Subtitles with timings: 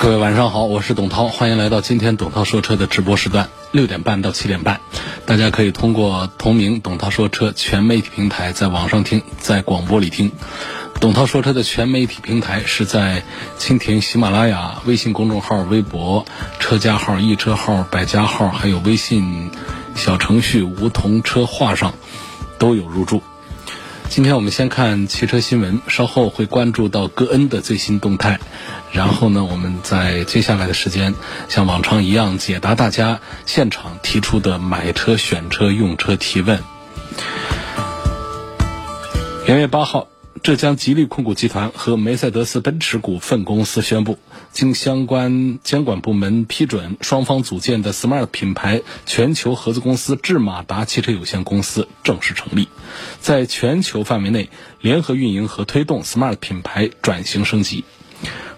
[0.00, 4.80] 各位晚上好，我是董涛，欢迎来到今天董涛说车的直播时段，六点半到七点半，
[5.26, 10.32] 大家可以通过同名董涛说车全媒体平台在网上听，在广播里听。
[11.00, 13.22] 董涛说车的全媒体平台是在
[13.58, 16.24] 蜻蜓、喜马拉雅、微信公众号、微博、
[16.58, 19.50] 车家号、易车号、百家号，还有微信
[19.94, 21.92] 小程序梧桐车话上
[22.58, 23.22] 都有入驻。
[24.10, 28.40] 今天我们先看汽车新闻，稍后会关注到戈恩的最新动态，
[28.90, 31.14] 然后呢，我们在接下来的时间
[31.48, 36.60] 像往常一样解答大家现场提出的买车、选车、用车提问。
[39.46, 40.08] 元月八号。
[40.42, 44.18] 浙江吉利控股集团和梅赛德斯奔驰股份公司宣布，
[44.52, 52.68] 经相关监管部门批准，双方组建的 Smart 品牌全球合资公司智马达汽车有限公司正式成立，
[53.20, 57.84] 在全球范围内联合运营和推动 Smart 品牌转型升级。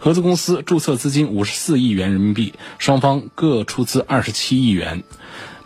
[0.01, 5.05] 合资公司注册资金五十四亿元人民币，双方各出资二十七亿元。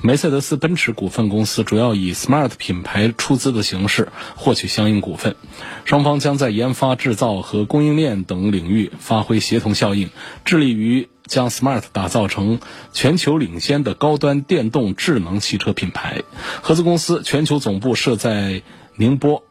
[0.03, 5.37] 梅赛德斯奔驰股份公司主要以 Smart 品牌出资的形式获取相应股份，
[5.85, 10.11] 双方将在研发、制造和供应链等领域发挥协同效应，
[10.45, 12.61] 致力于将 Smart 打造成
[12.93, 16.23] 全球领先的高端电动智能汽车品牌。
[16.63, 18.63] 合资公司全球总部设在
[18.97, 19.43] 宁波，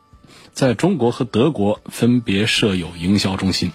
[0.53, 3.71] 在中国和德国分别设有营销中心。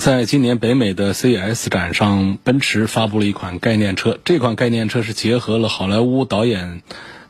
[0.00, 4.18] 在今年北美的 CES 展上，奔驰发布了一款概念车。
[4.24, 6.80] 这款概念车是结合了好莱坞导演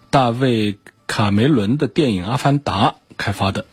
[0.08, 0.74] 大卫·
[1.08, 3.64] 卡梅伦的电影《阿凡达》开发的。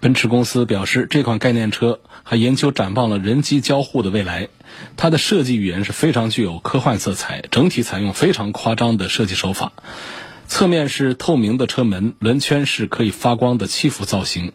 [0.00, 4.48] 奔驰公司表示，这款概念车还研究展望了人机交互的未来。
[4.96, 9.74] 它的设计语言是非常具有科幻色彩，整体采用非常夸张的设计手法。
[10.46, 14.52] 侧面是透明的车门，轮圈是可以发光的七幅造型，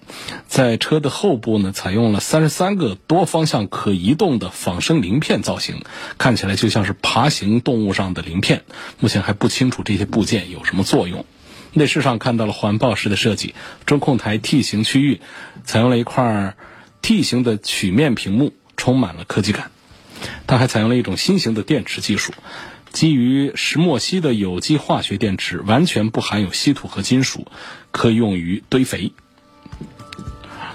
[0.48, 5.84] 在车的后部呢，采用了三十三个多方向可移动的仿生鳞片造型，
[6.18, 8.64] 看起来就像是爬行动物上的鳞片。
[9.00, 11.26] 目前还不清楚这些部件有什么作用。
[11.74, 13.54] 内饰上看到了环抱式的设计，
[13.86, 15.22] 中控台 T 型区域
[15.66, 16.56] 采用了一块
[17.02, 19.70] T 型的曲面屏幕，充满了科技感。
[20.48, 22.34] 它还采用了一种新型的电池技术。
[22.92, 27.48] 基于石墨烯的有机化学电池，完全不含有稀土和金属，
[27.92, 29.12] 可以用于堆肥。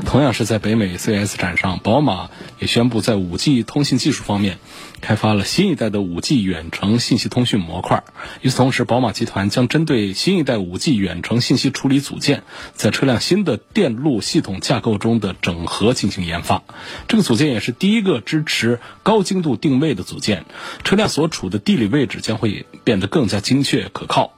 [0.04, 4.58] 同样是在北美 CS 展上，宝马也宣布在 5G 通信技术方面
[5.04, 8.03] 开发了新一代的 5G 远程信息通讯模块。
[8.41, 12.42] 与此同时，宝马集团将针对新一代 5G 远程信息处理组件
[12.72, 16.62] 在车辆新的电路系统架构中的整合进行研发。
[17.06, 20.47] 这个组件也是第一个支持高精度定位的组件，
[20.84, 24.32] 车辆所处的地理位置将会变得更加精确可靠。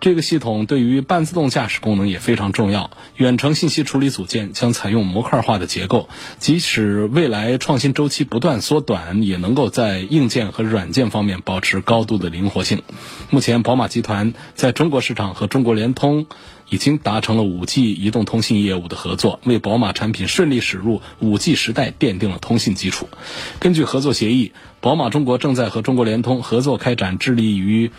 [0.00, 2.92] 这个系统对于半自动驾驶功能也非常重要。
[3.16, 12.82] 远程信息处理组件将采用模块化的结构，即使未来创新周期不断缩短，也能够在硬件和软件方面保持高度的灵活性。
[13.30, 16.26] 目前，宝马集团在中国市场和中国联通
[16.68, 23.08] 已经达成了 5G 移动通信业务的合作，为宝马产品顺利驶入 5G 时代奠定了通信基础。
[23.58, 27.90] 根据合作协议，宝马中国正在和中国联通合作开展致力于。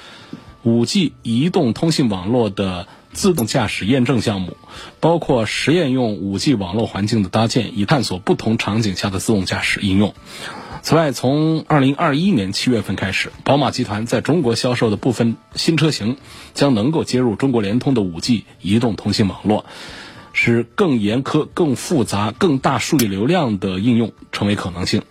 [0.63, 4.57] 五 G 移动通信网络的自动驾驶验证项目，
[4.99, 10.13] 包括实验用五 G 网络环境的搭建，以探索不同场景下的自动驾驶应用。
[10.81, 16.17] 此外，从二零二一年七月份开始，宝马集团在中国销售的部分新车型
[16.53, 19.65] 将能够接入中国联通的五 G 移动通信网络，
[20.31, 25.01] 使更严苛、更复杂、更大数据流量的应用成为可能性。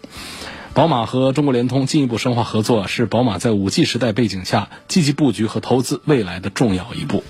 [0.79, 7.25] 宝马和中国联通进一步深化合作，是宝马在 5G 时代背景下积极布局和投资未来的重要一步。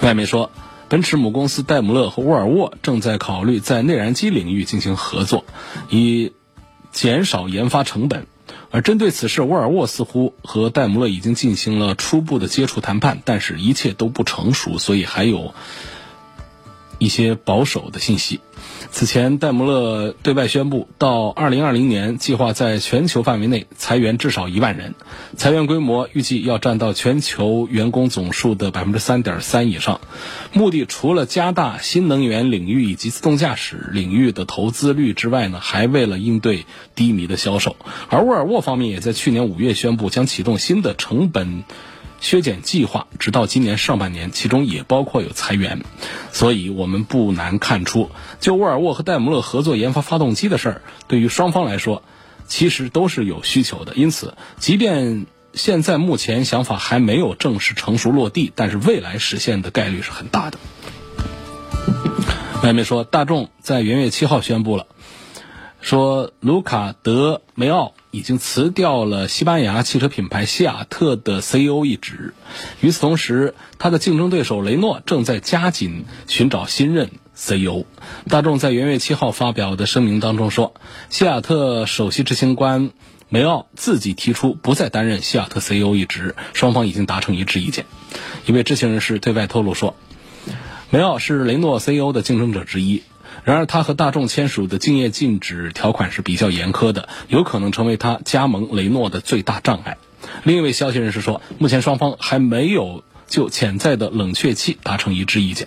[0.00, 0.50] 外媒说，
[0.88, 5.44] 奔驰母公司戴姆勒和沃尔沃正在考虑在内燃机领域进行合作，
[5.90, 6.32] 以
[6.92, 8.26] 减少研发成本。
[8.70, 15.52] 而针对此事，沃尔沃似乎和戴姆勒已经进行了初步的接触谈判，但是一切都不成熟，所以还有
[17.02, 18.38] 一些保守的信息。
[18.92, 24.94] 此前，戴姆勒对外宣布，到2020年计划在全球范围内裁员至少一万人，
[25.36, 30.00] 裁员规模预计要占到全球员工总数的百分之三点三以上。
[30.52, 37.74] 目的除了加大新能源领域以及自动驾驶领域的投资率之外呢，还为了应对低迷的销售。
[38.10, 41.64] 而沃尔沃方面也在去年五月宣布将启动新的成本。
[42.22, 45.84] 削减计划直到今年上半年，其中也包括有裁员，
[46.30, 52.04] 所以我们不难看出，就沃尔沃和戴姆勒合作研发发动机的事儿，对于双方来说，
[52.46, 53.94] 其实都是有需求的。
[53.96, 60.58] 因此，即便现在目前想法还没有正式成熟落地，但是未来实现的概率是很大的。
[62.62, 64.86] 外面说，大众在元月七号宣布了，
[65.80, 67.94] 说卢卡德梅奥。
[68.12, 72.34] 已经辞掉了西班牙汽车品牌西雅特的 CEO 一职。
[72.82, 77.86] 与此同时，他的竞争对手雷诺正在加紧寻找新任 CEO。
[78.28, 80.74] 大众在元月七号发表的声明当中说，
[81.08, 82.90] 西雅特首席执行官
[83.30, 87.86] 梅奥自己提出不再担任西雅特 CEO 一职，双方已经达成一致意见。
[88.44, 89.96] 一位知情人士对外透露说，
[90.90, 93.02] 梅奥是雷诺 CEO 的竞争者之一。
[93.44, 99.96] 然而，他和大众签署的竞业禁止条款是比较严苛的，有可能成为他加盟雷诺的最大障碍。
[100.44, 105.66] 另一位消息人士说，目前双方还没有就潜在的冷却期达成一致意见。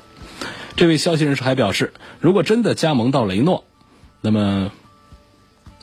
[0.78, 3.66] 这位消息人士还表示，如果真的加盟到雷诺，
[4.22, 4.72] 那么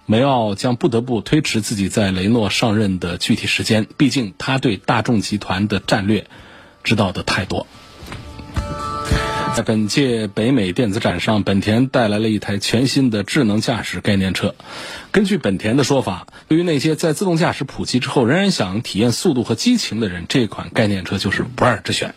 [0.06, 6.26] 梅奥将不得不推迟自己在雷诺上任的具体时间，毕竟他对大众集团的战略
[6.82, 7.66] 知道的太多。
[9.54, 14.54] 在本届北美电子展上，本田带来了一台全新的智能驾驶概念车。
[15.10, 22.14] 根据本田的说法，对于那些在自动驾驶普及之后仍然想体验速度和激情的人，这款概念车就是不二之选。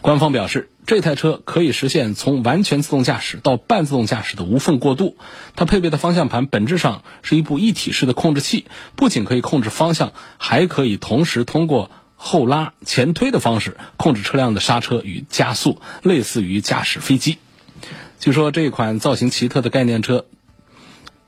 [0.00, 5.18] 官方表示，这台车可以实现从完全自动驾驶到半自动驾驶的无缝过渡。
[5.54, 8.64] 它配备的方向盘本质上是一部一体式的控制器，
[8.96, 11.90] 不仅可以控制方向，还可以同时通过。
[12.24, 17.38] 后拉前推的方式控制车辆的刹车与加速，类似于驾驶飞机。
[18.20, 20.24] 据说这款造型奇特的概念车，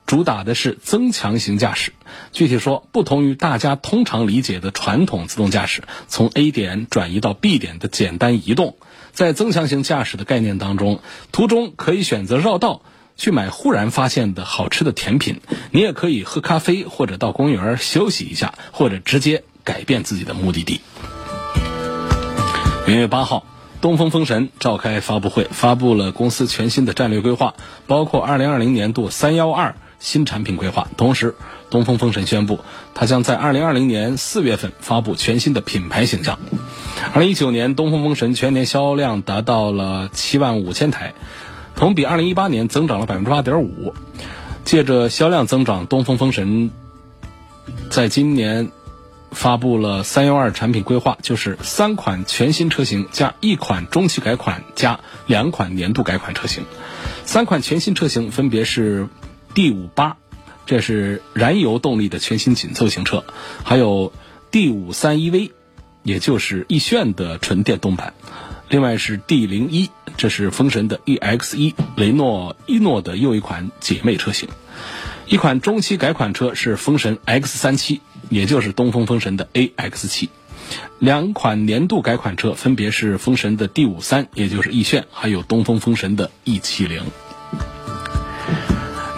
[0.06, 1.92] 主打的是增强型驾驶。
[2.30, 8.76] 具体说，不同于大家通常理解的传统自动驾驶，从 A 点转移到 B 点的简单移动，
[9.10, 11.00] 在增强型驾驶的概念当中，
[11.32, 12.82] 途中可以选择绕道
[13.16, 15.40] 去买忽然发现的好吃的甜品，
[15.72, 19.42] 你也可以喝咖啡或者到公园休息一下，或者直接。
[19.64, 20.80] 改变自己的目的地。
[22.86, 23.46] 元月八号，
[23.80, 27.54] 东风风神召开发布会，发布了公司全新的战略规划，
[27.86, 30.88] 包括二零二零年度“三幺二”新产品规划。
[30.98, 31.34] 同时，
[31.70, 32.60] 东风风神宣布，
[32.94, 36.38] 它将在二零二零年四月份发布全新的品牌形象。
[37.14, 41.14] 二零一九年，东风风神全年销量达到了七万五千台，
[41.74, 43.94] 同比二零一八年增长了百分之八点五。
[44.66, 46.70] 借着销量增长，东风风神
[47.88, 48.70] 在今年。
[49.34, 56.64] 发布了三幺二产品规划，就是三款全新车型加一款中期改款加两款年度改款车型。
[57.24, 59.08] 三款全新车型分别是
[59.54, 60.16] D 五八，
[60.66, 63.24] 这是燃油动力的全新紧凑型车；
[63.64, 64.12] 还有
[64.50, 65.50] D 五三 EV，
[66.02, 68.12] 也就是逸炫的纯电动版；
[68.68, 74.48] 另外是 D 零一，这是风神的 EX 一，雷诺一诺的又一款姐妹车型。
[75.26, 78.00] 一款中期改款车是风神 X 三七。
[78.30, 80.30] 也就是东风风神的 AX 七，
[80.98, 87.02] 两款年度改款车分别是风神的 D 五三，也就是逸炫，还有东风风神的 E 七零。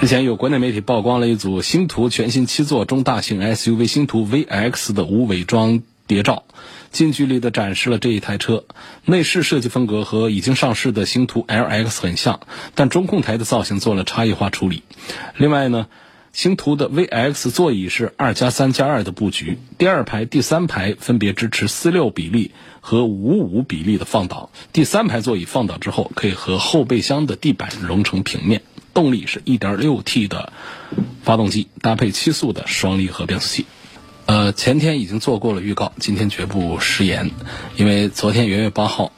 [0.01, 6.45] 日前有国内媒体曝光了一组星途全新七座中大型 SUV 星途 VX 的无伪装谍照，
[6.93, 8.65] 近距离的展示了这一台车。
[9.07, 12.41] 内饰设计风格和已经上市的星途 LX 很像，
[12.75, 14.83] 但中控台的造型做了差异化处理。
[15.37, 15.87] 另外呢？
[16.37, 22.51] 星途的 VX 座椅是二加三加二的布局，第二排、第三排分别支持四六比例
[22.83, 24.51] 和五五比例的放倒。
[24.71, 28.61] 第三排座椅放倒之后，可以和后备箱的地板融成平面。
[28.93, 30.53] 动力是一点六 T 的
[31.23, 33.65] 发动机，搭配七速的双离合变速器。
[34.27, 37.31] 呃，前天已经做过了预告，今天绝不食言，
[37.77, 39.11] 因为昨天元月八号，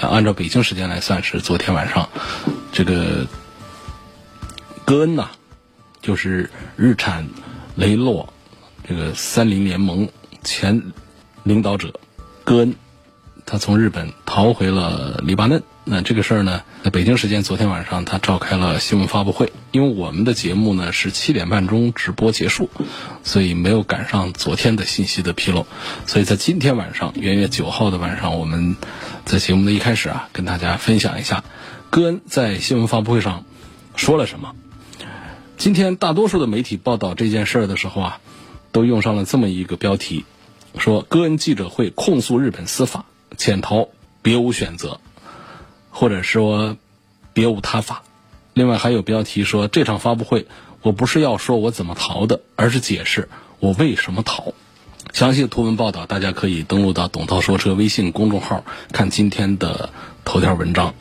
[0.00, 2.08] 按照北京时间来算是昨天晚上，
[2.70, 3.26] 这个
[4.84, 5.30] 戈恩呐。
[6.04, 7.26] 就是日产
[7.76, 8.30] 雷诺
[8.86, 10.10] 这个三菱联盟
[10.42, 10.92] 前
[11.44, 11.98] 领导者
[12.44, 12.74] 戈恩，
[13.46, 15.62] 他从日本逃回了黎巴嫩。
[15.86, 19.50] 那这个事儿呢，在北京时间昨天晚上，他召开了新闻发布会。
[19.70, 22.68] 因为我们的节目呢是七点半钟直播结束，
[23.22, 25.66] 所以没有赶上昨天的信息的披露。
[26.06, 28.76] 所以在今天晚上，元月九号的晚上，我们
[29.24, 31.44] 在节目的一开始啊，跟大家分享一下。
[31.88, 33.44] 戈恩在新闻发布会上
[33.96, 34.54] 说了什么？
[35.64, 38.20] 今天大多数的媒体报道这件事儿的时候啊，
[38.70, 40.26] 都用上了这么一个标题，
[40.76, 43.06] 说戈恩记者会控诉日本司法
[43.38, 43.88] 潜逃，
[44.20, 45.00] 别无选择，
[45.88, 46.76] 或者说
[47.32, 48.02] 别无他法。
[48.52, 50.48] 另外还有标题说这场发布会
[50.82, 54.52] 我不是要说我怎么逃的，而是解释我为什么逃。
[55.14, 59.88] 详细图文报道，大家可以登录到董涛说车微信公众号看今天的
[60.26, 60.94] 头条文章。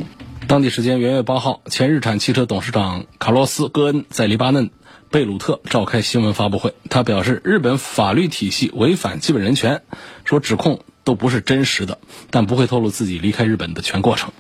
[0.48, 4.72] 当地时间元月八号，前日产汽车董事长卡洛斯·戈恩在黎巴嫩
[5.10, 6.74] 贝鲁特召开新闻发布会。
[6.90, 9.84] 他表示，日本法律体系违反基本人权，
[10.26, 11.98] 说指控都不是真实的，
[12.30, 14.32] 但不会透露自己离开日本的全过程。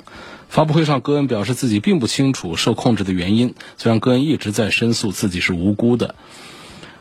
[0.50, 6.15] 发布会上，戈恩表示自己并不清楚受控制的原因，虽然戈恩一直在申诉自己是无辜的。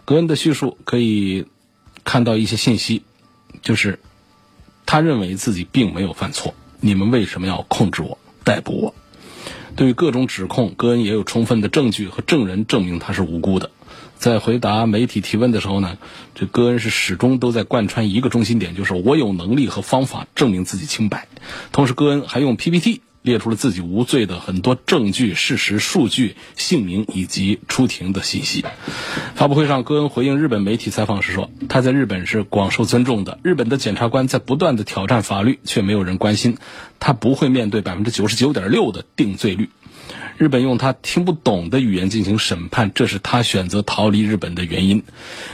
[0.04, 1.46] 戈恩的叙述可以
[2.04, 3.02] 看到一些信息，
[3.62, 3.98] 就是
[4.86, 8.16] 他认为自己并没有犯错，你们为什么要控制我？
[8.44, 8.94] 逮捕我。
[9.74, 13.70] 对于各种指控，戈恩也有充分的证据和证人证明他是无辜的。
[14.18, 15.98] 在回答媒体提问的时候呢，
[16.34, 21.26] 这戈恩是始终都在贯穿一个中心点，就是我有能力和方法证明自己清白。
[21.72, 23.00] 同时，戈恩还用 PPT。
[23.22, 28.64] 列出了自己无罪的很多证据、事实、数据、姓名以及出庭的信息。
[29.34, 33.38] 发布会上，戈恩回应日本媒体采访时说：“他在日本是广受尊重的。
[33.42, 36.58] 日本的检察官在不断的挑战法律，却没有人关心。
[36.98, 39.70] 他不会面对百分之九十九点六的定罪率。
[40.42, 45.04] 日本用他听不懂的语言进行审判，这是他选择逃离日本的原因。”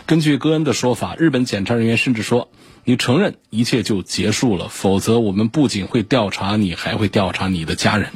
[0.07, 2.49] 根据戈恩的说法，日本检察人员甚至说。
[2.85, 8.13] 你承认一切就结束了，否则我们不仅会调查你，还会调查你的家人。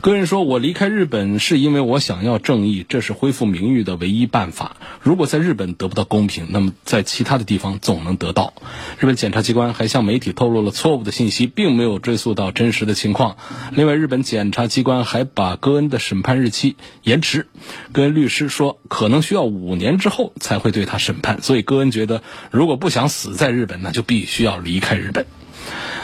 [0.00, 4.76] 个人说：“我离开日本是因为我想要正义，这是恢复名誉的唯一办法。
[5.00, 8.54] 如果在日本得不到公平，那么在其他的地方总能得到。”
[8.98, 13.36] 日本检察机关还向媒体透露了错误的信息，并没有追溯到真实的情况。
[13.72, 17.46] 另外，日本检察机关还把戈恩的审判日期延迟。
[17.92, 21.40] 戈恩律师说，可能需要五年之后才会对他审判。
[21.42, 25.26] 所以，戈恩觉得，如果不想死在日本，那就必须要离开日本。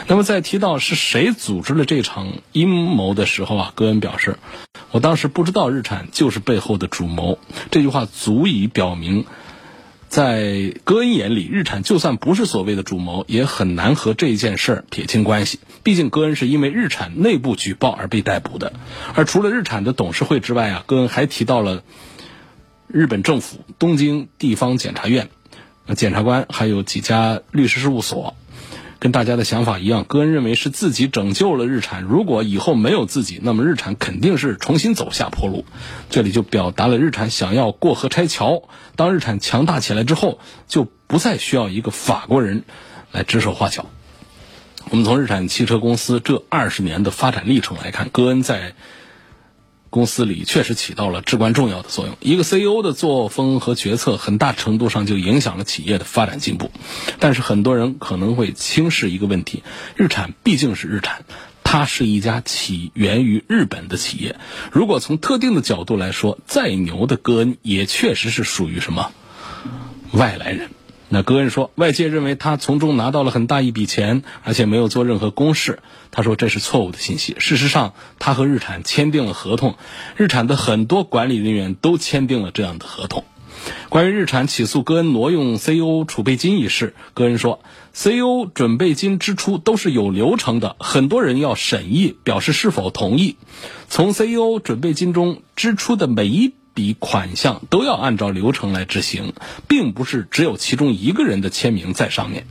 [0.07, 4.39] 那么在提到是谁组织了这场阴谋的时候啊，戈恩表示
[4.91, 7.37] ：“我当时不知道日产就是背后的主谋。”
[7.69, 9.25] 这句话足以表明，
[10.07, 15.59] 在戈恩眼里，日产就算不是所谓的主谋，也很难和这件事儿撇清关系。
[15.83, 18.73] 毕竟戈恩是因为日产内部举报而被逮捕的。
[19.13, 21.83] 而除了日产的董事会之外啊，戈恩还提到了
[22.87, 25.29] 日本政府、东京地方检察院、
[25.95, 28.35] 检察官，还有几家律师事务所。
[28.99, 32.03] 跟大家的想法一样，个人认为是自己拯救了日产。
[32.03, 35.63] 如果以后没有自己，那么日产肯定是重新走下坡路。
[36.09, 38.63] 这里就表达了日产想要过河拆桥。
[38.97, 42.63] 当日产强大起来之后，就不再需要一个法国人
[43.11, 43.85] 来指手画脚。
[44.89, 48.73] 我们从日产汽车公司这二十年的发展历程来看，戈恩在。
[49.89, 52.15] 公司里确实起到了至关重要的作用。
[52.21, 56.71] 一个 CEO 的作风和决策，很大程度上就影响了企业的发展进步。
[57.19, 59.63] 但是很多人可能会轻视一个问题：
[59.95, 61.25] 日产毕竟是日产，
[61.63, 64.35] 它是一家起源于日本的企业。
[64.71, 69.11] 如果从特定的角度来说，再牛的戈恩也确实是属于什么
[70.11, 70.69] 外来人。
[71.11, 75.79] 那戈恩说，外界认为他从中拿到了很大一笔钱，而且没有做任何公示。
[76.11, 77.35] 他说这是错误的信息。
[77.39, 79.75] 事实上，他和日产签订了合同，
[80.15, 83.25] 日产的很多管理人员都签订了这样的合同。
[83.89, 87.59] 关于日产起诉戈恩挪用 CEO 储备金一事，戈恩说
[87.91, 93.35] ，CEO 准备金支出都是有流程的，很多人要审议，表示是否同意。
[93.89, 96.53] 从 CEO 准备金中支出的每一。
[96.79, 99.33] 笔款项都要按照流程来执行，
[99.67, 102.47] 并不是只有其中一个人的签名在上面。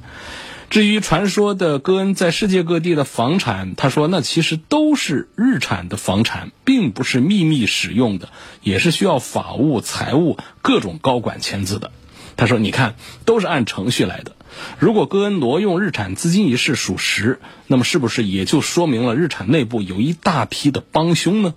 [0.69, 8.29] 至于传说的戈恩在世界各地的房产，他说那其实都是日产的房产，并不是秘密使用的，
[8.63, 11.91] 也是需要法务、财务各种高管签字的。
[12.37, 14.37] 他说：“你看，都是按程序来的。
[14.79, 21.55] 如果戈恩挪用日产资金一事属实，那么是不是也就说明了日产内部有一大批的帮凶呢？”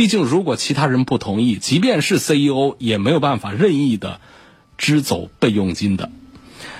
[0.00, 4.22] 毕竟，如果其他人不同意，即便是 CEO 也没有办法任意的
[4.78, 6.10] 支走备用金的。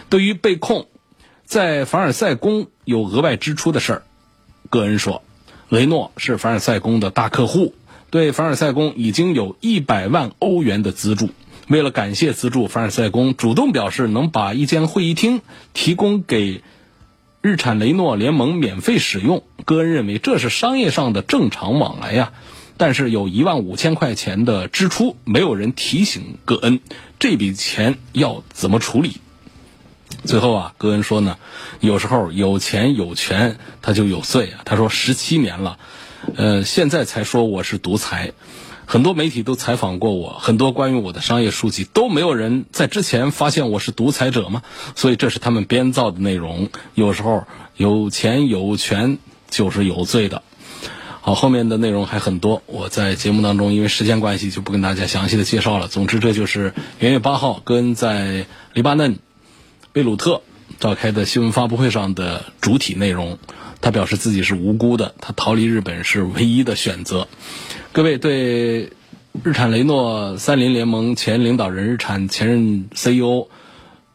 [0.09, 0.87] 对于被控
[1.45, 4.03] 在凡尔赛宫有额外支出的事儿，
[4.71, 5.23] 戈恩说，
[5.69, 7.75] 雷诺是凡尔赛宫的大客户，
[8.09, 11.29] 对凡尔赛宫已经有一百万欧元的资助。
[11.69, 15.43] 为了感谢资助，凡尔赛宫主动表示能把一间会议厅
[15.75, 16.62] 提供给
[17.43, 19.43] 日产雷诺联盟免费使用。
[19.67, 22.33] 戈恩认为这是商业上的正常往来呀。
[22.81, 26.81] 但是有一万五千块钱的支出，没有人提醒戈恩
[27.19, 29.19] 这笔钱要怎么处理。
[30.25, 31.37] 最后啊，戈恩说呢，
[31.81, 34.63] 有时候有钱有权他就有罪啊。
[34.65, 35.79] 他说十七年了，
[36.37, 38.33] 呃，现在才说我是独裁。
[38.87, 44.63] 很多媒体都采访过我，很多关于我的商业书籍都没有人在之前发现我是独裁者吗？
[44.97, 46.71] 所以这是他们编造的内容。
[46.95, 47.45] 有时候
[47.77, 49.19] 有钱有权
[49.51, 50.43] 就是有罪的。
[51.23, 55.87] 好，后面的内容还很多，我在节目当中因为时间关系就不跟大家详细的介绍了。
[55.87, 59.19] 总之，这就是元月八号跟在黎巴嫩
[59.93, 60.41] 贝鲁特
[60.79, 63.39] 召开的新闻发布会上的主体内容。
[63.83, 67.29] 他表示自己是无辜的，他逃离日本是唯一的选择。
[67.93, 68.91] 各位对
[69.43, 73.49] 日产雷诺三菱联盟前领导人、日产前任 CEO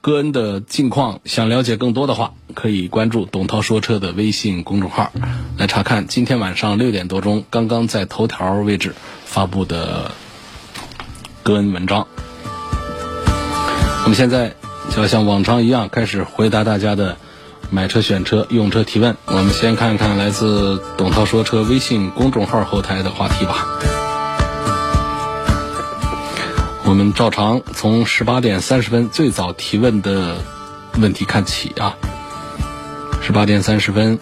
[0.05, 5.11] 戈恩的近况想了解更多的话，可以关注董涛说车的微信公众号
[5.57, 6.05] 来查看。
[6.05, 8.93] 今天晚上六点多钟，刚刚在头条位置
[9.25, 10.11] 发布的
[11.41, 12.05] 戈恩文章。
[14.03, 14.53] 我们现在
[14.91, 17.17] 就要像往常一样开始回答大家的。
[17.71, 23.65] 买车、选车、用车提问，我们先看看来自董涛说车微信公众号后台的话题吧。
[26.87, 30.45] 我们照常从十八点三十分最早提问的
[30.99, 31.97] 问题看起啊。
[33.23, 34.19] 十八点三十分，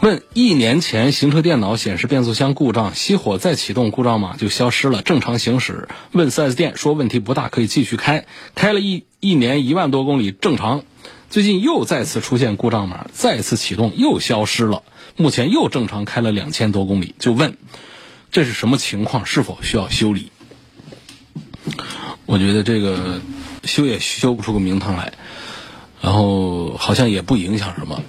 [0.00, 5.88] 问一年前行车电脑显示变速箱故障，熄火再启动，故障码就消失了，正常行驶。
[6.12, 8.24] 问 4S 店说问题不大，可以继续开。
[8.54, 10.84] 开了一一年一万多公里，正常。
[11.30, 14.84] 最近又再次出现故障码，再次启动又消失了。
[15.16, 17.56] 目前又正常开了两千多公里，就问
[18.32, 19.26] 这是什么情况？
[19.26, 20.32] 是否需要修理？
[22.24, 23.20] 我觉得这个
[23.62, 25.12] 修也修不出个名堂来，
[26.00, 28.02] 然后好像也不影响什么。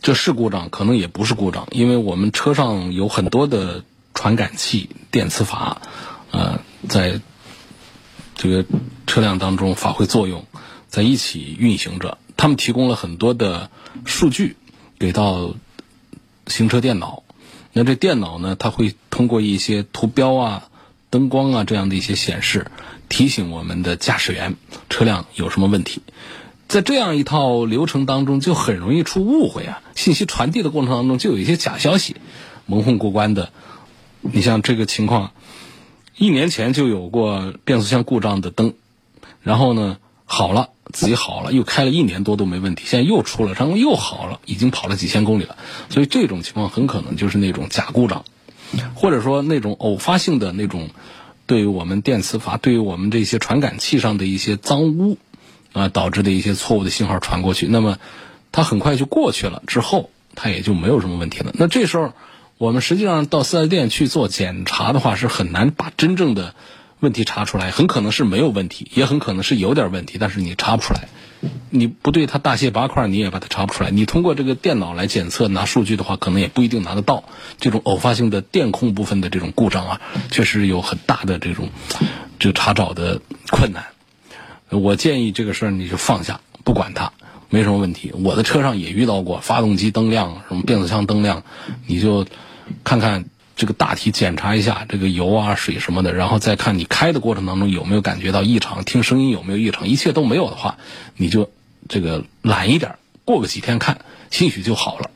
[0.00, 5.82] 这是故障，可能也不是故障，因为我们车上有很多的传感器、电磁阀，
[6.30, 7.20] 呃，在
[8.36, 8.64] 这个
[9.06, 10.46] 车辆当中发挥作用。
[10.88, 13.70] 在一起运行着，他们提供了很多的
[14.06, 14.56] 数据
[14.98, 15.54] 给到
[16.46, 17.22] 行车电脑。
[17.78, 20.68] 那这电脑呢，它会通过一些图标啊、
[21.10, 22.72] 灯光啊这样的一些显示，
[23.08, 24.56] 提醒我们的驾驶员
[24.90, 26.02] 车辆有什么问题。
[26.66, 29.80] 在这样一套流程当中，就很容易出误会啊。
[29.94, 32.16] 信息传递的过程当中，就有一些假消息
[32.66, 33.52] 蒙混过关的。
[34.22, 35.30] 你像这个情况，
[36.16, 38.74] 一年前就有过变速箱故障的灯，
[39.40, 39.98] 然后呢？
[40.30, 45.56] 好了，自己好了，又开了一年多都没问题，现在又出了，然后又好了，已经跑了几千公里了。
[45.90, 48.24] 所以这种情况很可能就是那种假故障，
[48.94, 50.88] 或者说那种偶发性的那种，
[51.46, 55.18] 对于我们电磁阀、对于我们这些传感器上的一些脏污
[55.72, 57.98] 啊导致的一些错误的信号传过去，那么
[58.50, 61.52] 它很快就过去了，之后它也就没有什么问题了。
[61.54, 62.12] 那这时候
[62.56, 66.54] 我们实际上到四 S 店去做检查的话，是很难把真正的。
[67.00, 71.08] 问题查出来，很可能是没有问题，也很可能是有点问题，但是你查不出来。
[71.70, 73.90] 你不对它大卸八块，你也把它查不出来。
[73.90, 77.22] 你通过这个电脑来检测拿数据的话，可能也不一定拿得到。
[77.60, 80.00] 这种偶发性的电控部分的这种故障啊，
[80.32, 81.68] 确实有很大的这种
[82.40, 83.84] 这个查找的困难。
[84.70, 87.12] 我建议这个事儿你就放下，不管它，
[87.48, 88.12] 没什么问题。
[88.12, 91.44] 我的车上也遇到过发动机灯亮，什么变速箱灯亮，
[91.86, 92.26] 你就
[92.82, 93.26] 看看。
[93.58, 100.78] 这个大体检查一下这个油啊、水什么的，然后再看你开的过程当中有没有感觉到异常，听声音有没有异常，一切都没有的话，
[101.16, 101.50] 你就
[101.88, 102.94] 这个懒一点，
[103.24, 105.10] 过个几天看，兴许就好了。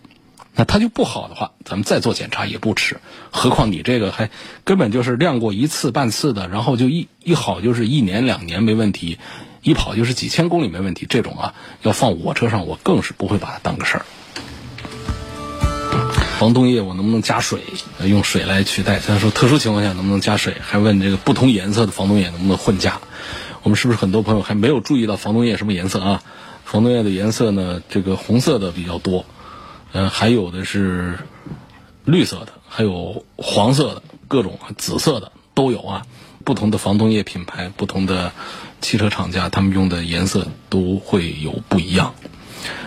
[0.56, 3.00] 那它就不好的话，咱们再做检查也不迟。
[3.30, 4.28] 何况你这个还
[4.64, 9.18] 根本就是亮过一次半次的，然后就一一好就是一年两年没问题，
[9.62, 14.04] 一跑就是几千公里没问题，这种啊，要放我车上，我更是不会把它当个事儿。
[16.42, 17.60] 防冻液我能不能加水？
[18.04, 18.98] 用水来取代？
[18.98, 20.56] 他说特殊情况下能不能加水？
[20.60, 23.00] 还问这个不同颜色的防冻液能不能混加？
[23.62, 26.24] 我们是不是很多朋友还没有注意到防冻液什么颜色啊？
[26.64, 27.80] 防冻液的颜色呢？
[27.88, 29.24] 这个红色的比较多，
[29.92, 31.20] 嗯，还有的是
[32.04, 36.02] 绿色的，还有黄色的，各种紫色的都有啊。
[36.42, 38.32] 不同的防冻液品牌，不同的
[38.80, 42.16] 汽车厂家，他们用的颜色都会有不一样。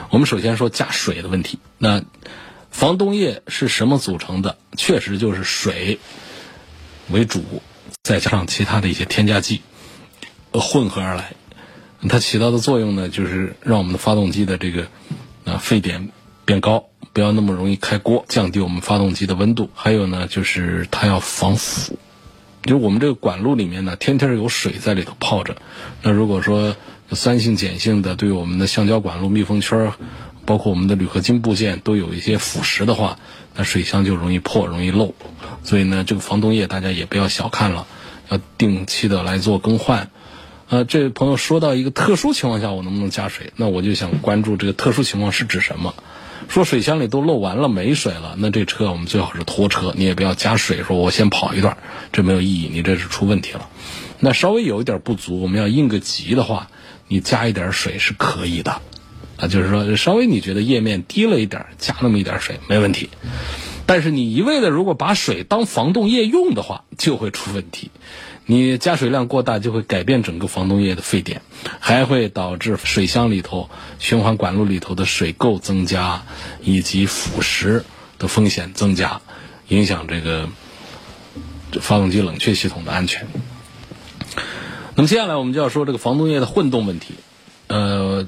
[0.10, 2.04] 我们首先说加水的问题，那。
[2.76, 4.58] 防冻液是什么组成的？
[4.76, 5.98] 确实就是水
[7.10, 7.42] 为主，
[8.04, 9.62] 再加上其他的一些添加剂
[10.52, 11.36] 混合而来。
[12.10, 14.88] 它起到的作用呢，就是让我们的发动机的这个
[15.46, 16.10] 啊沸点
[16.44, 19.70] 变高，不要那么容易开锅，降低我们发动机的温度。
[19.74, 21.98] 还有呢，就是它要防腐。
[22.64, 25.56] 就是我们这个管路里面呢，天天有水在里头泡着。
[26.02, 26.76] 那如果说
[27.14, 29.94] 酸性、碱性的，对我们的橡胶管路、密封圈。
[30.46, 33.18] 包括我们的铝合金部件都有一些腐蚀的话，
[33.56, 35.14] 那水箱就容易破、容易漏。
[35.64, 37.88] 所以呢，这个防冻液大家也不要小看了，
[38.30, 40.10] 要定期的来做更换。
[40.70, 45.94] 呃，这位朋友说到一个特殊情况下我能不能加水，那我就想关注这个特殊情况是指什么？
[46.48, 51.78] 说水箱里都漏完了没水了，那这车我们最好是拖车，你也不要加水，说我先跑一段，
[52.12, 53.68] 这没有意义，你这是出问题了。
[54.20, 56.68] 那稍微有一点不足，我们要应个急的话，
[57.08, 58.82] 你加一点水是可以的，
[59.38, 63.10] 啊，就是说稍微你觉得液面低了一点，加那么一点水没问题。
[63.86, 67.92] 但是你一味的如果把水当防冻液用的话，就会出问题。
[68.48, 71.42] 你加水量过大，就会改变整个防冻液的沸点，
[71.80, 73.70] 还会导致水箱里头
[74.00, 76.24] 循环管路里头的水垢增加，
[76.62, 77.84] 以及腐蚀
[78.20, 79.22] 的风险增加，
[79.68, 80.48] 影响这个
[81.82, 83.28] 发动机冷却系统的安全。
[84.96, 87.16] 那么接下来我们就要说这个防冻液的混动问题，
[87.68, 88.26] 呃。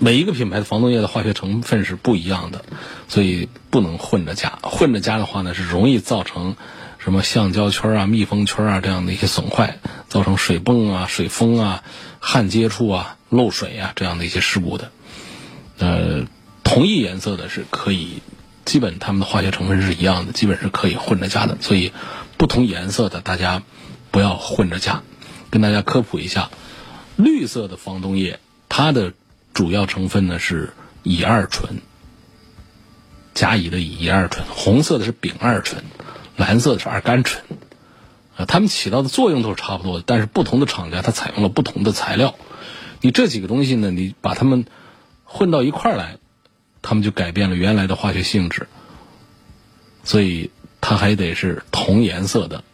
[0.00, 2.64] 每一个品牌的防冻液的化学成分是不一样的，
[3.08, 4.58] 所以不能混着加。
[4.60, 6.56] 混着加的话呢，是容易造成
[6.98, 11.84] 什么橡胶圈啊、密封圈啊这样的一些损坏，造成水泵啊、水封啊、
[12.18, 14.90] 焊接处啊漏水啊这样的一些事故的。
[15.78, 16.24] 呃，
[16.64, 18.20] 同一颜色的是可以，
[18.66, 21.56] 基本它们的化学成分是一样的，基本是可以混着加的。
[21.60, 21.92] 所以
[22.36, 23.62] 不同颜色的大家
[24.10, 25.02] 不要混着加。
[25.50, 26.50] 跟大家科普一下，
[27.16, 28.40] 绿色的防冻液
[28.76, 29.12] 它的。
[29.54, 30.72] 主要成分呢是
[31.04, 31.80] 乙二醇，
[33.34, 35.84] 甲乙的乙二醇，红色的是丙二醇，
[36.36, 37.44] 蓝色的是二甘醇，
[38.36, 42.34] 啊，它们起到的作用都是差不多的，但是不同的厂家它采用了不同的材料，
[43.00, 44.64] 你这几个东西呢，你把它们
[45.22, 46.18] 混到一块儿来，
[46.82, 48.66] 它们就改变了原来的化学性质，
[50.02, 52.64] 所以它还得是同颜色的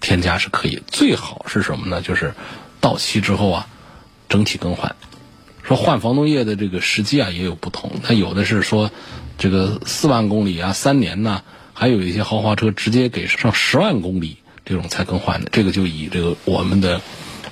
[0.00, 2.00] 添加是可以，最好是什么呢？
[2.02, 2.34] 就是
[2.80, 3.66] 到期之后啊，
[4.32, 4.96] 整体更换。
[5.62, 8.90] 说换防冻液的这个时机啊也有不同，它有的是说
[9.36, 11.42] 这个四万公里啊、三年呐，
[11.74, 17.02] 还有一些豪华车直接给上十万公里这种才更换的，这个就以这个我们的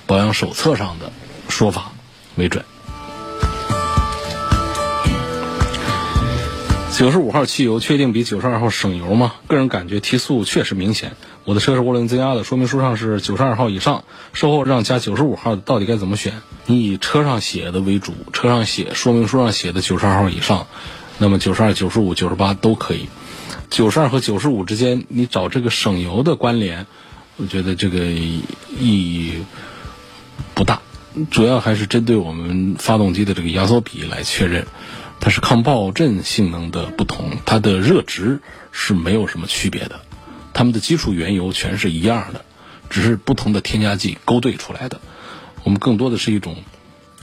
[0.07, 1.13] 保养手册上的
[1.51, 1.93] 说法
[2.37, 2.65] 为准。
[6.97, 9.35] 九十五号汽油确定比九十二号省油吗？
[9.49, 11.13] 个人感觉提速确实明显。
[11.45, 16.43] 我的车是涡轮增压的，说明书上是九十二号以上，售后让加九十五号，到底该怎么选？
[16.67, 20.67] 你以车上写的为主，车上写说明书上写的九十二号以上，
[21.19, 23.09] 那么九十二、九十五、九十八都可以。
[23.69, 26.87] 九十二和九十五之间，你找这个省油的关联，
[27.37, 28.43] 我觉得这个意
[28.79, 29.45] 义
[30.55, 30.83] 不大，
[31.31, 34.67] 主要还是针对我们发动机的这个压缩比来确认。
[35.21, 38.41] 它是抗爆震性能的不同，它的热值
[38.73, 40.01] 是没有什么区别的，
[40.53, 42.45] 它们的基础原油全是一样的，
[42.89, 45.01] 只是不同的添加剂勾兑出来的。
[45.63, 46.57] 我们更多的是一种，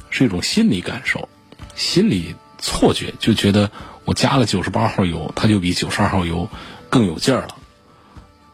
[0.10, 1.28] 是一种心理感受，
[1.76, 3.72] 心理错觉，就觉得
[4.06, 6.50] 我加了九十八号油，它就比九十二号油
[6.90, 7.56] 更有劲儿了，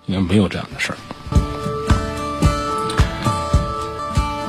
[0.05, 0.97] 应该没有这样的事儿。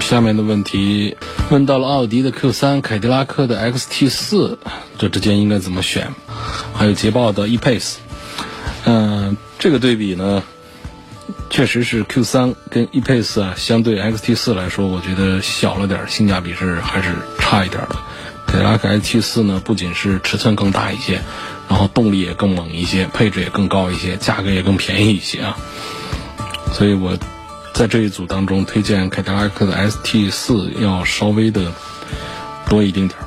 [0.01, 1.17] 下面的问题
[1.51, 4.59] 问到了奥迪的 Q 三、凯迪拉克的 XT 四，
[4.99, 6.13] 这之间应该怎么选？
[6.75, 7.95] 还有捷豹的 E-Pace，
[8.85, 10.43] 嗯，这个对比呢，
[11.49, 17.97] 确实是 Q 三跟 E-Pace 啊，相对 XT 四来说，我觉得小了点，性价比是还是差一点的。
[18.47, 21.23] 凯迪拉克 XT 四呢，不仅是尺寸更大一些，
[21.67, 25.57] 然后动力也更猛一些，配置也更高一些，价格也更便宜一些啊，
[26.75, 27.17] 所以我。
[27.73, 31.73] 在这一组当中，推荐凯迪拉克的 ST 四要稍微的
[32.69, 33.27] 多一丁点儿。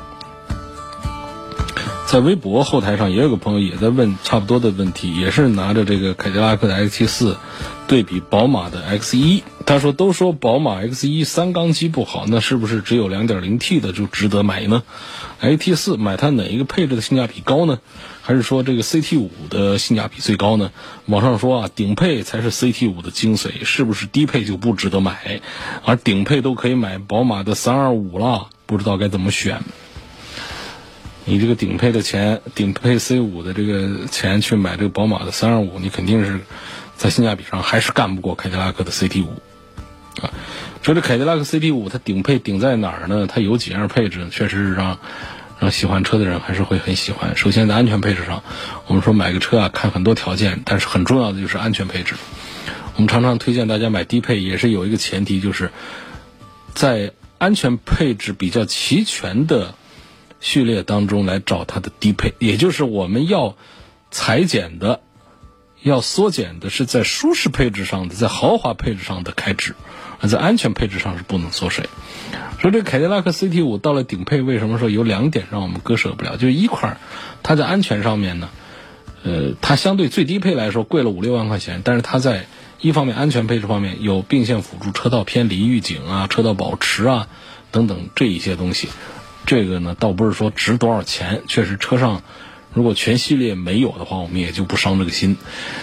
[2.08, 7.36] 在微博后台上也有个朋友也在问差不多的问题，也是拿着这个凯迪拉克的 XT 四
[7.86, 9.44] 对比宝马的 X 一。
[9.66, 14.84] 他说：“都说宝马 X 一三缸机不好，那是不是只有 2.0T 的就值得买呢
[15.42, 17.78] ？XT 四买它哪一个配置的性价比高呢？
[18.22, 20.70] 还是说这个 CT 五的性价比最高呢？
[21.04, 25.42] 网上说啊，顶配才是 CT 五的精髓，是不是低配就不值得买？
[25.84, 29.60] 而顶配都可以买宝马的325了，不知道该怎么选。
[31.28, 36.40] 你这个顶配的钱，顶配 C 五的这个钱去买这个宝马的325，你肯定是
[36.96, 39.42] 在性价比上还是干不过凯迪拉克的 CT 五。”
[40.24, 40.32] 啊，
[40.80, 43.26] 说这凯迪拉克 CT 五，它顶配顶在哪儿呢？
[43.26, 44.98] 它有几样配置，确实是让
[45.60, 47.36] 让喜欢车的人还是会很喜欢。
[47.36, 48.42] 首先在安全配置上，
[48.86, 52.14] 我们说买个车啊，看很多条件，但是很重要的就是安全配置。
[52.96, 55.72] 我们常常推荐大家买低配，也是有一个前提，就是
[56.72, 59.74] 在安全配置比较齐全的
[60.40, 63.56] 序列当中来找它的低配，也就是我们要
[64.10, 65.00] 裁剪的、
[65.82, 69.74] 要缩减的是在舒适配置上的、在豪华配置上的开支。
[70.20, 71.88] 而在安全配置上是不能缩水。
[72.58, 76.36] 说这凯迪拉克 CT 五到了顶配，为什么说有两点让我们割舍不了？
[76.36, 76.96] 就一块儿，
[77.44, 78.48] 它在安全上面呢，
[79.22, 82.46] 呃，它相对最低配来说贵了五六万块钱，但是它在
[82.80, 87.28] 一方面安全配置方面有并线辅助、车道偏离预警啊、车道保持啊
[87.70, 88.88] 等等这一些东西，
[89.48, 92.22] 这个呢倒不是说值多少钱，确实车上
[92.74, 95.38] 如果全系列没有的话，我们也就不伤这个心。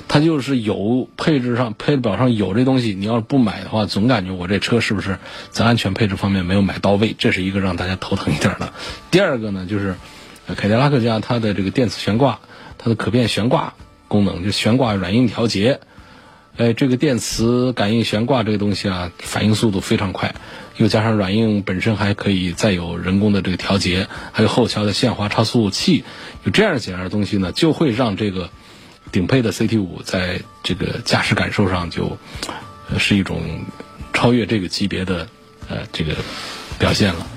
[0.08, 5.18] 它就是有配置上配置表上有这东西，你要是不买的话，总感觉我这车是不是
[5.50, 7.16] 在安全配置方面没有买到位？
[7.18, 8.72] 这是一个让大家头疼一点的。
[9.10, 9.96] 第二个呢，就是
[10.56, 12.40] 凯迪拉克家它的这个电子悬挂，
[12.78, 13.74] 它的可变悬挂
[14.08, 15.80] 功能，就悬挂软硬调节。
[16.58, 20.34] 哎，这个电磁感应悬挂这个东西啊，反应速度非常快，
[20.78, 26.06] 又加上软硬本身还可以再有人工的这个调节，还有后桥的限滑差速器，
[26.46, 28.50] 有这样几样东西呢，就会让这个
[29.12, 32.18] 顶配的 CT 五在这个驾驶感受上就，
[32.98, 33.66] 是一种
[34.14, 35.28] 超越这个级别的
[35.68, 36.16] 呃这个
[36.80, 37.28] 表现了。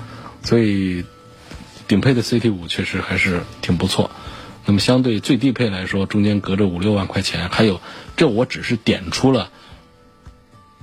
[0.43, 1.03] 所以
[1.89, 4.09] 顶配的 CT 五确实还是挺不错。
[4.65, 7.81] 那么相对最低配来说，中间隔着五六万块钱，还有。
[8.19, 9.49] 这我只是点出了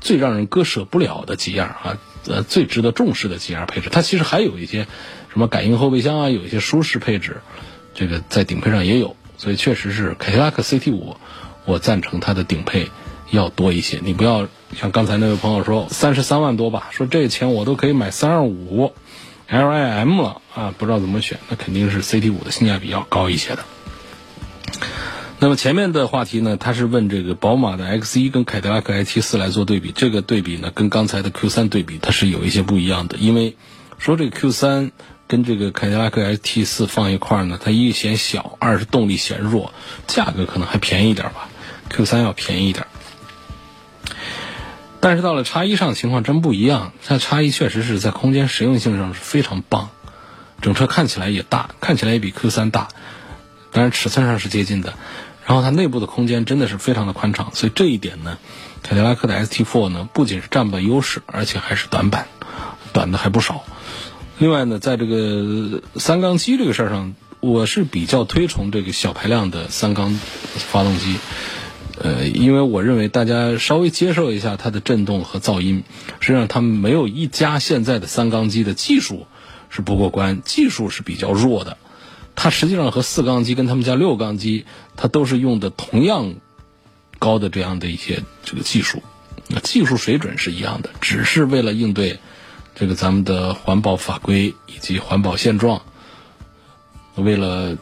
[0.01, 3.90] 最让人割舍不了的几样啊，呃，最值得重视的几样配置。
[3.90, 4.87] 它其实还有一些
[5.31, 7.42] 什么感应后备箱啊，有一些舒适配置，
[7.94, 9.16] 这个在顶配上也有。
[9.37, 11.18] 所以确实是凯迪拉克 CT 五，
[11.66, 12.88] 我赞成它的顶配
[13.31, 14.01] 要多一些。
[14.03, 18.94] 你不要像刚才那位朋友说三十三万多吧，说这钱我都可以买三二五
[19.51, 23.64] LIM 了啊，不知道怎么选，那肯定是 CT 五的性价比要高一些的。
[25.38, 33.18] 那么前面的话题呢，他是问这个宝马的 X 一跟凯迪拉克 I T 四来做对比，这个对比呢跟刚才的 Q 三对比，它是有一些不一样的。
[33.18, 33.55] 因为
[33.99, 34.92] 说这个 Q 三
[35.27, 39.75] 跟这个凯迪拉克 XT 四放一块呢，它一显小，二是动力显弱，
[40.07, 41.51] 价格可能还便宜一点吧
[41.90, 42.87] ，Q 三要便宜一点。
[45.01, 49.90] 但是到了叉一上情况真不一样，它叉一确实是在空间实用性上是非常棒，
[50.62, 52.88] 整车看起来也大，看起来也比 Q 三大，
[53.70, 54.94] 当然尺寸上是接近的。
[55.46, 58.37] 然后它内部的空间真的是非常的宽敞，所以这一点呢，
[58.82, 62.26] 凯迪拉克的 ST4 呢不仅是占不到优势，而且还是短板，
[62.92, 63.62] 短的还不少。
[64.38, 70.18] 另外呢，在这个三缸机这个事儿上，我是比较推崇这个小排量的三缸
[70.54, 71.16] 发动机，
[72.00, 75.85] 呃，因为我认为大家稍微接受一下它的震动和噪音，
[76.18, 79.28] 实际上他们没有一家现在的三缸机的技术
[79.70, 81.78] 是不过关，技术是比较弱的。
[82.37, 86.35] 它实际上和四缸机跟他们家六缸机，它都是用的同样
[87.18, 89.03] 高的这样的一些这个技术，
[89.62, 92.20] 技术水准是一样的，只是为了应对
[92.75, 95.81] 这个咱们的环保法规以及环保现状，
[97.14, 97.77] 为了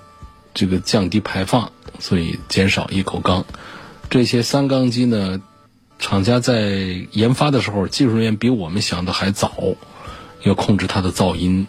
[0.55, 3.45] 这个降低排放，所以减少一口缸。
[4.09, 5.43] 这些三缸机呢，
[5.99, 9.53] 厂家在研发的时候，技术人员比我们想的还早，
[10.45, 11.67] 要控制它的噪音，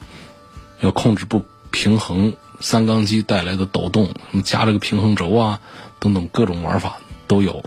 [0.81, 2.33] 要控制不平衡。
[2.59, 5.59] 三缸机带来的抖动，什么加了个平衡轴啊，
[5.99, 7.63] 等等各种玩法都有。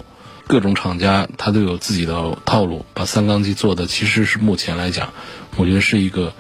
[0.47, 5.13] 各种厂家它都有自己的套路，把三缸机做的其实是目前来讲，
[5.57, 6.33] 我觉得是一个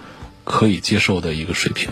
[0.45, 1.91] 可以接受的一个水平。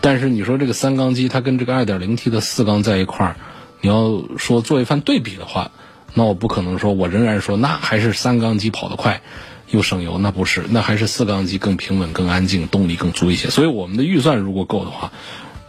[0.00, 3.36] 但是你说这个三缸机它跟这个二点零 T 的四缸在一块儿，
[3.80, 5.70] 你要说做一番对比的话，
[6.14, 9.22] 那我不可能说我仍然说那还是三缸机跑得快。
[9.70, 13.48] 又省油，那不是，那还是四缸机更平稳、更安静，动力更足一些。
[13.48, 15.12] 所以我们的预算如果够的话。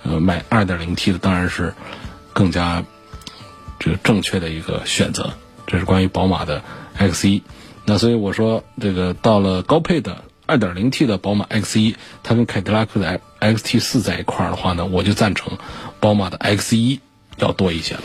[0.04, 1.74] 呃，买二点零 T 的当然是
[2.34, 2.84] 更加
[3.80, 5.34] 这个正确的一个选择。
[5.66, 6.62] 这是关于宝马的
[6.98, 7.42] X 一。
[7.86, 15.58] 那所以我说，这个到了高配的二点零 T 的宝马 X 一，它跟凯迪拉克的 XT 四在一块儿的话呢，我就赞成
[16.00, 17.00] 宝马的 X 一
[17.38, 18.02] 要多一些了。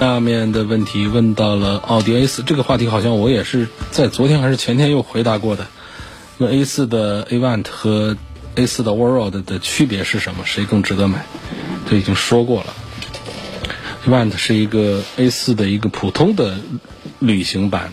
[0.00, 5.66] 下面的问题问到了奥迪 A 四，这个话题好像我也是在昨天还是前天又回答过的。
[6.38, 8.16] 那 A 四的 Avant 和
[8.54, 10.44] A 四的 Allroad 的区别是什么？
[10.44, 11.24] 谁更值得买？
[11.88, 12.74] 这已经说过了。
[14.06, 16.58] Avant 是一个 A 四的一个普通的
[17.20, 17.92] 旅行版，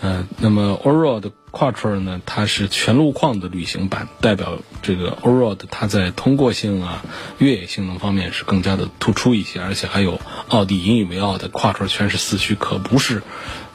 [0.00, 7.02] 呃，那么 Allroad Quattro 呢，它是全路况的旅行版，代表这个 Allroad 它在通过性啊、
[7.38, 13.22] 越野性能方面是更加的突出一些，而且还有奥迪引以为傲的 Quattro 全是四驱，可不是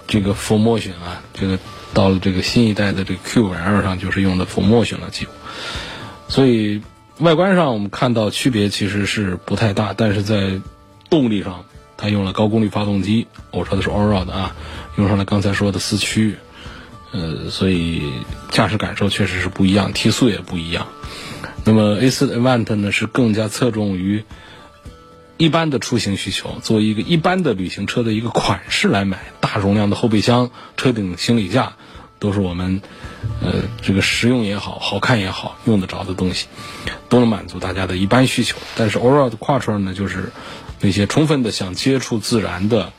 [0.08, 1.60] 这个 Full Motion 啊，这个。
[1.94, 5.32] 到了这个新一代的这个 QL 上，就是用的 f o Motion 了，几乎。
[6.28, 6.82] 所以
[7.18, 10.62] 外观上我们看到区别其实是不太大，但是在
[11.10, 11.66] 动力上，
[11.96, 14.56] 它用了高功率发动机，我说的是 Allroad 啊，
[14.98, 16.36] 用上了刚才说的四驱，
[17.14, 18.04] 呃，所以
[18.52, 20.88] 驾驶感受确实是不一样，提速也不一样。
[21.64, 24.24] 那么 A4 Avant 呢，是更加侧重于
[25.38, 31.74] 一般的出行需求，作为一个一般的旅行车的一个款式来买，大容量的后备箱、车顶行李架。
[32.20, 32.82] 都是我们，
[33.44, 36.48] 呃，这个实用也好，好看也好，用得着的东西，
[37.10, 38.58] 都能满足大家的一般需求。
[38.76, 40.32] 但是 Allroad Quattro 呢，就是
[40.82, 42.92] 那些充分的想接触自然的，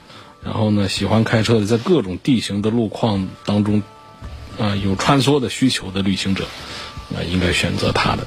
[0.45, 3.83] 然后呢，喜欢开车的，在各种地形的路况当中，
[4.57, 6.45] 啊，有穿梭的需求的旅行者，
[7.13, 8.25] 啊，应该选择它的。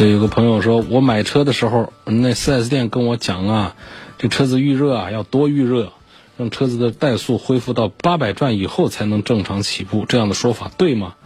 [0.00, 3.76] 这有个朋友说，我买车的时候，那 4S 店跟我讲啊，
[4.16, 5.92] 这车子预热啊要多预热，
[6.38, 11.16] 让车子的怠速恢复到八百转以后才能正常起步，这样的说法对吗？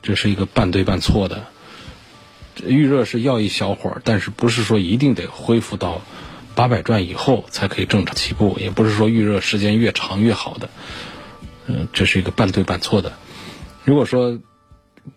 [0.00, 1.44] 这是一个半对半错的。
[2.64, 6.00] 预热是要一小会儿，但是不是说一定得恢复到
[6.54, 10.70] 八百转以后才可以正常起步，也不是说预热时间越长越好的。
[11.66, 13.12] 嗯，这是一个半对半错的。
[13.84, 14.38] 如果说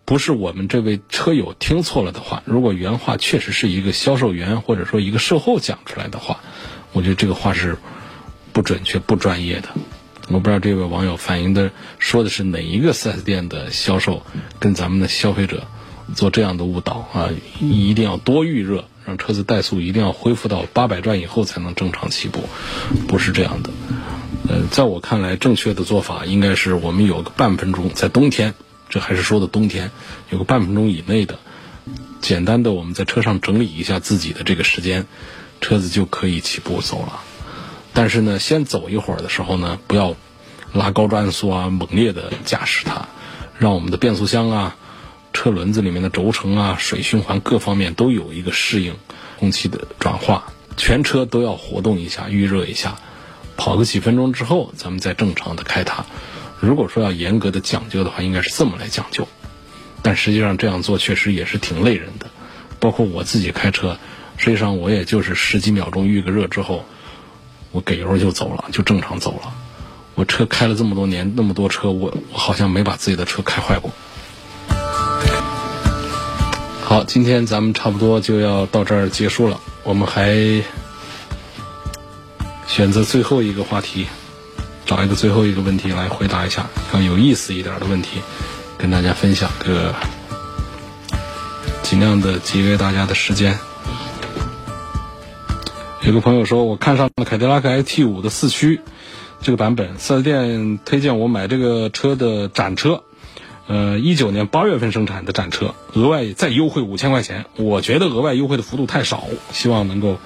[0.04, 6.40] 不是我们这位车友听错了的话，如果原话确实是一个销售员或者说一个售后讲出来的话，
[6.92, 7.76] 我觉得这个话是
[8.52, 9.68] 不准确、不专业的。
[10.28, 11.70] 我不知道这位网友反映的
[12.00, 14.22] 说的是哪一个 4S 店的销售
[14.58, 15.68] 跟咱们的消费者
[16.14, 17.30] 做这样的误导啊！
[17.60, 22.40] 一定要多预热，让车子怠速一定要恢复到八百转以后才能正常起步，
[23.06, 23.70] 不是这样的。
[24.48, 28.54] 呃，在我看来，正确的做法应该是我们有个半分钟，在冬天，
[28.88, 29.90] 这还是说的冬天，
[30.30, 31.38] 有个半分钟以内的，
[32.20, 35.06] 简单的我们在车上整理一下自己的这个时间，
[35.60, 37.20] 车子就可以起步走了。
[37.92, 40.14] 但是呢，先走一会儿的时候呢，不要
[40.72, 43.08] 拉高转速啊，猛烈的驾驶它，
[43.58, 44.76] 让我们的变速箱啊、
[45.32, 48.94] 车轮子里面的轴承啊、水循环各方面都有一个适应
[49.38, 52.96] 空气的转化，全车都要活动一下，预热一下。
[53.56, 56.04] 跑个几分钟之后，咱们再正常的开它。
[56.60, 59.28] 如果说要严格的讲究的话，应该是这么来讲究。
[60.02, 62.26] 但实际上这样做确实也是挺累人的。
[62.78, 63.98] 包括我自己开车，
[64.36, 66.84] 实际上我也就是十几秒钟预个热之后，
[67.72, 69.52] 我给油就走了，就正常走了。
[70.14, 73.90] 我车开了这么多年，那么多车，我我好像没把自己的车开坏过。
[76.82, 79.60] 好，今天咱们差不多就要到这儿结束了。
[79.84, 80.62] 我们还。
[82.66, 84.06] 选择最后一个话题，
[84.86, 88.20] 找一个最后一个问题来回答一下，更有意思一点的问题，
[88.78, 89.92] 跟大家分享个，
[91.82, 93.58] 尽量的节约大家的时间。
[96.02, 98.80] 有个朋友说，我看上了凯迪拉克 XT 五的四驱
[99.42, 103.02] 这个版本，四 S 店推荐我买这个车的展车，
[103.66, 110.18] 呃，一九年八月份生产的展车，额外再优惠五千块钱，我觉得额外优惠的幅度太少，希望能够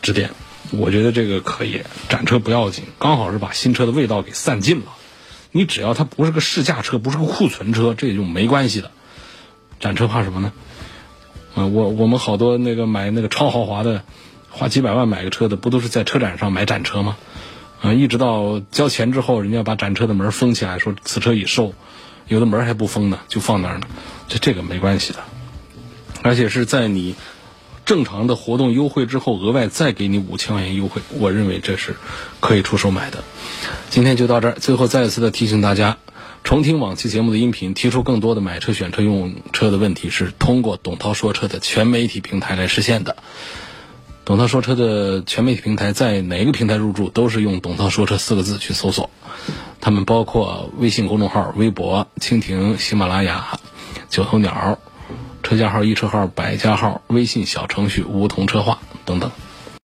[0.00, 0.30] 指点。
[0.70, 4.86] 我觉得这个可以，展车不要紧，刚好是把新车的味道给散尽了。
[5.52, 8.90] 你只要它不是个试驾车，不是个库存车，这也就没关系的。
[9.78, 10.52] 展车怕什么呢？
[11.54, 14.02] 啊，我我们好多那个买那个超豪华的，
[14.50, 17.16] 花几百万买个车的，不都是在车展上买展车吗？
[17.82, 21.74] 啊，一直到交钱之后，人家把展车的门封起来，说此车已售，
[22.26, 23.86] 有的门还不封呢，就放那儿呢。
[24.28, 25.20] 这这个没关系的，
[26.22, 27.14] 而且是在你。
[27.84, 31.96] 正常的活动优惠之后，额外再给你五千块钱优惠，我认为这是
[32.40, 33.22] 可以出手买的。
[33.90, 35.98] 今天就到这儿，最后再一次的提醒大家，
[36.42, 43.16] 重听往期节目的音频，提出更多的买车、选车、用车的问题，是通过董涛说车的全媒体平台来实现的。
[44.24, 49.10] 董涛说车的全媒体平台在哪个平台入驻，都是用“董涛说车”四个字去搜索。
[49.82, 53.58] 他们包括微信公众号、微博、蜻蜓、喜马拉雅、
[54.08, 54.78] 九头鸟。
[55.44, 59.30] 车架号、一车号、百家号、微信小程序梧桐车话等等。